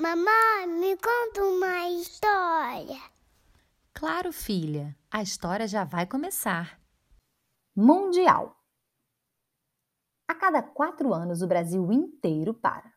Mamãe, 0.00 0.66
me 0.66 0.96
conta 0.96 1.44
uma 1.44 1.90
história. 1.90 2.98
Claro, 3.92 4.32
filha, 4.32 4.96
a 5.10 5.20
história 5.20 5.68
já 5.68 5.84
vai 5.84 6.06
começar. 6.06 6.80
Mundial. 7.76 8.56
A 10.26 10.34
cada 10.34 10.62
quatro 10.62 11.12
anos, 11.12 11.42
o 11.42 11.46
Brasil 11.46 11.92
inteiro 11.92 12.54
para. 12.54 12.90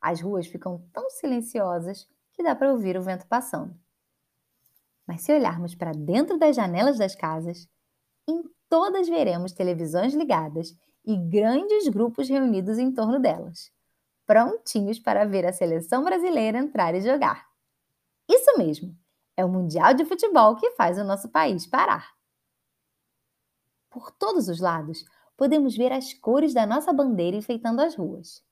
As 0.00 0.20
ruas 0.20 0.48
ficam 0.48 0.84
tão 0.92 1.08
silenciosas 1.08 2.08
que 2.32 2.42
dá 2.42 2.52
para 2.56 2.72
ouvir 2.72 2.96
o 2.96 3.02
vento 3.02 3.24
passando. 3.28 3.78
Mas 5.06 5.22
se 5.22 5.32
olharmos 5.32 5.76
para 5.76 5.92
dentro 5.92 6.36
das 6.36 6.56
janelas 6.56 6.98
das 6.98 7.14
casas, 7.14 7.68
em 8.28 8.42
todas 8.68 9.08
veremos 9.08 9.52
televisões 9.52 10.14
ligadas 10.14 10.76
e 11.04 11.16
grandes 11.16 11.86
grupos 11.86 12.28
reunidos 12.28 12.76
em 12.76 12.92
torno 12.92 13.20
delas 13.20 13.70
prontinhos 14.28 14.98
para 14.98 15.24
ver 15.24 15.46
a 15.46 15.54
seleção 15.54 16.04
brasileira 16.04 16.58
entrar 16.58 16.94
e 16.94 17.00
jogar. 17.00 17.46
Isso 18.28 18.58
mesmo, 18.58 18.94
é 19.34 19.42
o 19.42 19.48
Mundial 19.48 19.94
de 19.94 20.04
Futebol 20.04 20.54
que 20.56 20.72
faz 20.72 20.98
o 20.98 21.04
nosso 21.04 21.30
país 21.30 21.66
parar. 21.66 22.12
Por 23.88 24.10
todos 24.10 24.46
os 24.50 24.60
lados, 24.60 25.02
podemos 25.34 25.74
ver 25.74 25.94
as 25.94 26.12
cores 26.12 26.52
da 26.52 26.66
nossa 26.66 26.92
bandeira 26.92 27.38
enfeitando 27.38 27.80
as 27.80 27.96
ruas. 27.96 28.44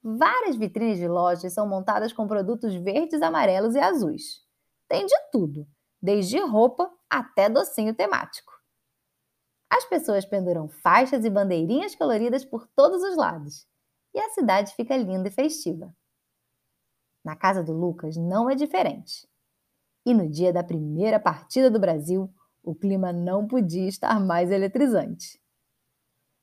Várias 0.00 0.54
vitrines 0.54 0.98
de 0.98 1.08
lojas 1.08 1.52
são 1.52 1.68
montadas 1.68 2.12
com 2.12 2.28
produtos 2.28 2.72
verdes, 2.76 3.20
amarelos 3.20 3.74
e 3.74 3.80
azuis. 3.80 4.46
Tem 4.86 5.04
de 5.04 5.18
tudo, 5.32 5.66
desde 6.00 6.38
roupa 6.38 6.88
até 7.10 7.48
docinho 7.48 7.92
temático. 7.92 8.52
As 9.68 9.84
pessoas 9.84 10.24
penduram 10.24 10.68
faixas 10.68 11.24
e 11.24 11.30
bandeirinhas 11.30 11.96
coloridas 11.96 12.44
por 12.44 12.68
todos 12.68 13.02
os 13.02 13.16
lados 13.16 13.66
e 14.14 14.18
a 14.20 14.30
cidade 14.30 14.74
fica 14.74 14.96
linda 14.96 15.28
e 15.28 15.32
festiva. 15.32 15.94
Na 17.24 17.36
casa 17.36 17.62
do 17.62 17.72
Lucas 17.72 18.16
não 18.16 18.48
é 18.48 18.54
diferente. 18.54 19.28
E 20.04 20.14
no 20.14 20.28
dia 20.28 20.52
da 20.52 20.64
primeira 20.64 21.20
partida 21.20 21.70
do 21.70 21.78
Brasil, 21.78 22.32
o 22.62 22.74
clima 22.74 23.12
não 23.12 23.46
podia 23.46 23.88
estar 23.88 24.18
mais 24.20 24.50
eletrizante. 24.50 25.40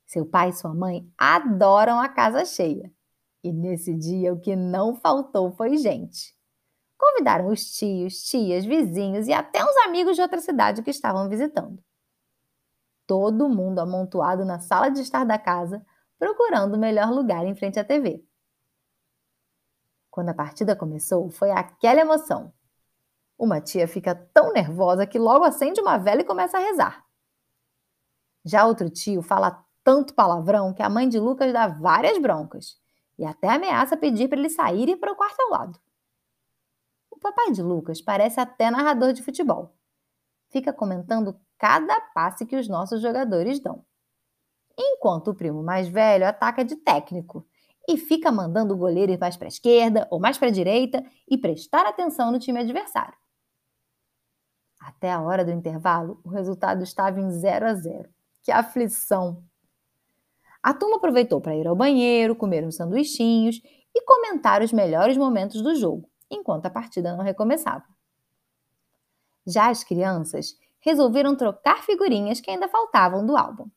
Seu 0.06 0.26
pai 0.26 0.50
e 0.50 0.54
sua 0.54 0.74
mãe 0.74 1.12
adoram 1.18 2.00
a 2.00 2.08
casa 2.08 2.46
cheia. 2.46 2.92
E 3.44 3.52
nesse 3.52 3.94
dia 3.96 4.34
o 4.34 4.40
que 4.40 4.56
não 4.56 4.96
faltou 4.96 5.52
foi 5.52 5.78
gente. 5.78 6.36
Convidaram 6.98 7.48
os 7.50 7.72
tios, 7.76 8.24
tias, 8.24 8.66
vizinhos 8.66 9.28
e 9.28 9.34
até 9.34 9.64
uns 9.64 9.76
amigos 9.86 10.16
de 10.16 10.22
outra 10.22 10.40
cidade 10.40 10.82
que 10.82 10.90
estavam 10.90 11.28
visitando. 11.28 11.84
Todo 13.06 13.50
mundo 13.50 13.80
amontoado 13.80 14.46
na 14.46 14.60
sala 14.60 14.90
de 14.90 15.02
estar 15.02 15.24
da 15.26 15.38
casa 15.38 15.86
procurando 16.18 16.76
o 16.76 16.80
melhor 16.80 17.10
lugar 17.10 17.46
em 17.46 17.56
frente 17.56 17.80
à 17.80 17.84
TV. 17.84 18.24
Quando 20.10 20.30
a 20.30 20.34
partida 20.34 20.76
começou, 20.76 21.30
foi 21.30 21.52
aquela 21.52 22.02
emoção. 22.02 22.54
Uma 23.38 23.60
tia 23.60 23.88
fica 23.88 24.16
tão 24.34 24.54
nervosa 24.54 25.06
que 25.06 25.20
logo 25.20 25.44
acende 25.44 25.82
uma 25.82 25.98
vela 25.98 26.22
e 26.22 26.26
começa 26.26 26.58
a 26.58 26.62
rezar. 26.62 27.06
Já 28.46 28.66
outro 28.66 28.90
tio 28.90 29.22
fala 29.22 29.64
tanto 29.84 30.14
palavrão 30.14 30.74
que 30.74 30.82
a 30.82 30.90
mãe 30.90 31.10
de 31.10 31.20
Lucas 31.20 31.52
dá 31.52 31.68
várias 31.68 32.18
broncas 32.18 32.80
e 33.20 33.26
até 33.26 33.50
ameaça 33.50 33.98
pedir 33.98 34.30
para 34.30 34.40
ele 34.40 34.50
sair 34.50 34.88
e 34.88 34.92
ir 34.94 34.98
para 34.98 35.12
o 35.12 35.16
quarto 35.16 35.40
ao 35.42 35.50
lado. 35.50 35.80
O 37.12 37.20
papai 37.20 37.52
de 37.52 37.62
Lucas 37.62 38.02
parece 38.02 38.40
até 38.40 38.72
narrador 38.72 39.14
de 39.14 39.22
futebol. 39.22 39.76
Fica 40.50 40.72
comentando 40.72 41.40
cada 41.58 42.00
passe 42.14 42.46
que 42.46 42.56
os 42.56 42.68
nossos 42.68 43.02
jogadores 43.02 43.60
dão 43.60 43.86
enquanto 44.78 45.30
o 45.30 45.36
primo 45.36 45.64
mais 45.64 45.88
velho 45.88 46.28
ataca 46.28 46.64
de 46.64 46.76
técnico 46.76 47.46
e 47.88 47.98
fica 47.98 48.32
mandando 48.32 48.74
o 48.74 48.78
goleiro 48.78 49.12
ir 49.12 49.20
mais 49.20 49.38
para 49.38 49.48
a 49.48 49.50
esquerda 49.50 50.08
ou 50.10 50.20
mais 50.20 50.38
para 50.38 50.48
a 50.48 50.52
direita 50.52 51.04
e 51.30 51.38
prestar 51.38 51.86
atenção 51.86 52.32
no 52.32 52.40
time 52.40 52.60
adversário. 52.60 53.14
Até 54.80 55.12
a 55.12 55.22
hora 55.22 55.44
do 55.44 55.52
intervalo, 55.52 56.20
o 56.24 56.30
resultado 56.30 56.84
estava 56.84 57.20
em 57.20 57.30
0 57.32 57.66
a 57.68 57.74
0. 57.74 58.10
Que 58.44 58.52
aflição! 58.52 59.44
A 60.62 60.74
turma 60.74 60.98
aproveitou 60.98 61.40
para 61.40 61.56
ir 61.56 61.68
ao 61.68 61.76
banheiro, 61.76 62.36
comer 62.36 62.64
uns 62.66 62.76
sanduichinhos 62.76 63.62
e 63.94 64.02
comentar 64.04 64.62
os 64.62 64.74
melhores 64.74 65.16
momentos 65.16 65.62
do 65.62 65.76
jogo, 65.76 66.10
enquanto 66.30 66.66
a 66.66 66.70
partida 66.70 67.16
não 67.16 67.24
recomeçava. 67.24 67.86
Já 69.46 69.70
as 69.70 69.84
crianças 69.84 70.58
resolveram 70.80 71.36
trocar 71.36 71.84
figurinhas 71.84 72.42
que 72.42 72.50
ainda 72.50 72.68
faltavam 72.68 73.26
do 73.26 73.38
álbum. 73.38 73.70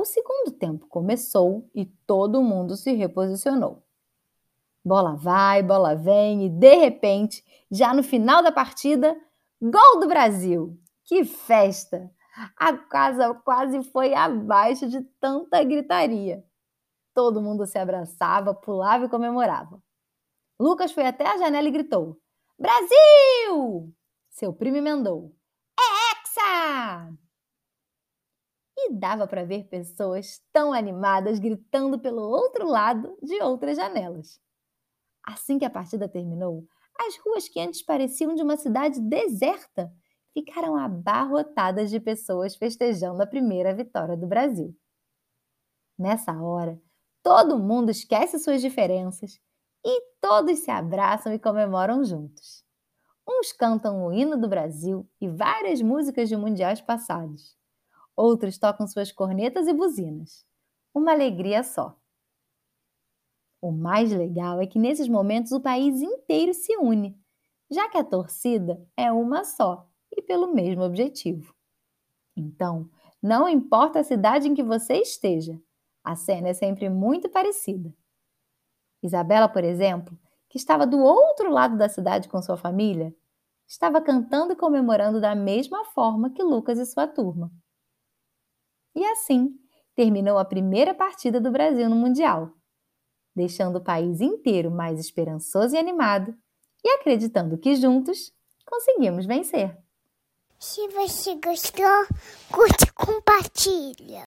O 0.00 0.04
segundo 0.06 0.50
tempo 0.52 0.86
começou 0.86 1.68
e 1.74 1.84
todo 1.84 2.42
mundo 2.42 2.74
se 2.74 2.90
reposicionou. 2.92 3.84
Bola 4.82 5.14
vai, 5.14 5.62
bola 5.62 5.94
vem 5.94 6.46
e 6.46 6.48
de 6.48 6.74
repente, 6.74 7.44
já 7.70 7.92
no 7.92 8.02
final 8.02 8.42
da 8.42 8.50
partida, 8.50 9.14
gol 9.60 10.00
do 10.00 10.08
Brasil! 10.08 10.74
Que 11.04 11.22
festa! 11.22 12.10
A 12.56 12.74
casa 12.78 13.34
quase 13.44 13.82
foi 13.82 14.14
abaixo 14.14 14.88
de 14.88 15.02
tanta 15.20 15.62
gritaria. 15.62 16.42
Todo 17.12 17.42
mundo 17.42 17.66
se 17.66 17.76
abraçava, 17.76 18.54
pulava 18.54 19.04
e 19.04 19.10
comemorava. 19.10 19.82
Lucas 20.58 20.92
foi 20.92 21.04
até 21.04 21.26
a 21.26 21.36
janela 21.36 21.68
e 21.68 21.72
gritou: 21.72 22.16
Brasil! 22.58 23.92
Seu 24.30 24.50
primo 24.50 24.78
emendou: 24.78 25.36
É 25.78 25.82
Hexa! 26.14 26.79
Dava 29.00 29.26
para 29.26 29.44
ver 29.44 29.64
pessoas 29.64 30.40
tão 30.52 30.72
animadas 30.72 31.38
gritando 31.38 31.98
pelo 31.98 32.22
outro 32.22 32.68
lado 32.68 33.16
de 33.22 33.42
outras 33.42 33.76
janelas. 33.76 34.38
Assim 35.26 35.58
que 35.58 35.64
a 35.64 35.70
partida 35.70 36.08
terminou, 36.08 36.66
as 36.98 37.16
ruas 37.24 37.48
que 37.48 37.58
antes 37.58 37.82
pareciam 37.82 38.34
de 38.34 38.42
uma 38.42 38.56
cidade 38.56 39.00
deserta 39.00 39.90
ficaram 40.34 40.76
abarrotadas 40.76 41.90
de 41.90 41.98
pessoas 41.98 42.54
festejando 42.54 43.22
a 43.22 43.26
primeira 43.26 43.74
vitória 43.74 44.16
do 44.16 44.26
Brasil. 44.26 44.76
Nessa 45.98 46.32
hora, 46.32 46.80
todo 47.22 47.58
mundo 47.58 47.90
esquece 47.90 48.38
suas 48.38 48.60
diferenças 48.60 49.40
e 49.84 50.02
todos 50.20 50.58
se 50.60 50.70
abraçam 50.70 51.32
e 51.32 51.38
comemoram 51.38 52.04
juntos. 52.04 52.62
Uns 53.28 53.52
cantam 53.52 54.04
o 54.04 54.12
hino 54.12 54.36
do 54.36 54.48
Brasil 54.48 55.08
e 55.20 55.28
várias 55.28 55.80
músicas 55.80 56.28
de 56.28 56.36
mundiais 56.36 56.80
passados. 56.80 57.59
Outros 58.16 58.58
tocam 58.58 58.86
suas 58.86 59.12
cornetas 59.12 59.66
e 59.66 59.72
buzinas. 59.72 60.44
Uma 60.94 61.12
alegria 61.12 61.62
só. 61.62 61.96
O 63.60 63.70
mais 63.70 64.10
legal 64.10 64.60
é 64.60 64.66
que 64.66 64.78
nesses 64.78 65.08
momentos 65.08 65.52
o 65.52 65.60
país 65.60 66.00
inteiro 66.00 66.54
se 66.54 66.76
une, 66.76 67.18
já 67.70 67.88
que 67.88 67.98
a 67.98 68.04
torcida 68.04 68.82
é 68.96 69.12
uma 69.12 69.44
só 69.44 69.86
e 70.10 70.22
pelo 70.22 70.52
mesmo 70.52 70.82
objetivo. 70.82 71.54
Então, 72.36 72.88
não 73.22 73.48
importa 73.48 74.00
a 74.00 74.04
cidade 74.04 74.48
em 74.48 74.54
que 74.54 74.62
você 74.62 74.94
esteja, 74.94 75.60
a 76.02 76.16
cena 76.16 76.48
é 76.48 76.54
sempre 76.54 76.88
muito 76.88 77.28
parecida. 77.28 77.94
Isabela, 79.02 79.48
por 79.48 79.62
exemplo, 79.62 80.18
que 80.48 80.58
estava 80.58 80.86
do 80.86 80.98
outro 80.98 81.50
lado 81.50 81.76
da 81.76 81.88
cidade 81.88 82.28
com 82.28 82.40
sua 82.42 82.56
família, 82.56 83.14
estava 83.68 84.00
cantando 84.00 84.52
e 84.52 84.56
comemorando 84.56 85.20
da 85.20 85.34
mesma 85.34 85.84
forma 85.84 86.30
que 86.30 86.42
Lucas 86.42 86.78
e 86.78 86.86
sua 86.86 87.06
turma. 87.06 87.52
E 88.94 89.04
assim 89.04 89.54
terminou 89.94 90.38
a 90.38 90.44
primeira 90.44 90.94
partida 90.94 91.40
do 91.40 91.50
Brasil 91.50 91.88
no 91.88 91.96
Mundial, 91.96 92.52
deixando 93.34 93.76
o 93.76 93.84
país 93.84 94.20
inteiro 94.20 94.70
mais 94.70 94.98
esperançoso 94.98 95.74
e 95.74 95.78
animado 95.78 96.34
e 96.84 96.88
acreditando 96.88 97.58
que 97.58 97.76
juntos 97.76 98.32
conseguimos 98.66 99.26
vencer. 99.26 99.76
Se 100.58 100.86
você 100.88 101.36
gostou, 101.36 102.06
curte 102.52 102.84
e 102.84 102.92
compartilha. 102.92 104.18